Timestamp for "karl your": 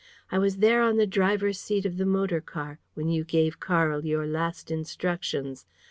3.59-4.25